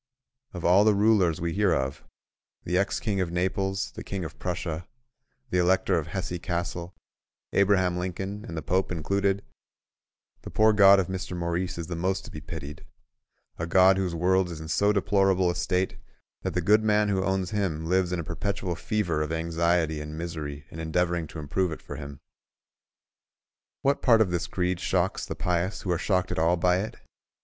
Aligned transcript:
Of 0.53 0.65
all 0.65 0.83
the 0.83 0.95
rulers 0.95 1.39
we 1.39 1.53
hear 1.53 1.73
of—the 1.75 2.75
ex 2.75 2.99
king 2.99 3.21
of 3.21 3.29
Naples, 3.31 3.91
the 3.91 4.03
king 4.03 4.25
of 4.25 4.39
Prussia, 4.39 4.87
the 5.51 5.59
Elector 5.59 5.99
of 5.99 6.07
Hesse 6.07 6.39
Cassel, 6.39 6.95
Abraham 7.53 7.99
Lincoln, 7.99 8.43
and 8.47 8.57
the 8.57 8.63
Pope 8.63 8.91
included—the 8.91 10.49
poor 10.49 10.73
God 10.73 10.99
of 10.99 11.05
Mr. 11.05 11.37
Maurice 11.37 11.77
is 11.77 11.85
the 11.85 11.95
most 11.95 12.25
to 12.25 12.31
be 12.31 12.41
pitied: 12.41 12.83
a 13.59 13.67
God 13.67 13.97
whose 13.97 14.15
world 14.15 14.49
is 14.49 14.59
in 14.59 14.69
so 14.69 14.91
deplorable 14.91 15.51
a 15.51 15.55
state 15.55 15.97
that 16.41 16.55
the 16.55 16.61
good 16.61 16.83
man 16.83 17.09
who 17.09 17.23
owns 17.23 17.51
Him 17.51 17.85
lives 17.85 18.11
in 18.11 18.19
a 18.19 18.23
perpetual 18.23 18.73
fever 18.75 19.21
of 19.21 19.31
anxiety 19.31 20.01
and 20.01 20.17
misery 20.17 20.65
in 20.71 20.79
endeavoring 20.79 21.27
to 21.27 21.37
improve 21.37 21.71
it 21.71 21.79
for 21.79 21.95
Him. 21.97 22.19
What 23.83 24.01
part 24.01 24.19
of 24.21 24.31
this 24.31 24.47
creed 24.47 24.79
shocks 24.79 25.27
the 25.27 25.35
pious 25.35 25.83
who 25.83 25.91
are 25.91 25.99
shocked 25.99 26.31
at 26.31 26.39
all 26.39 26.57
by 26.57 26.79
it? 26.79 26.97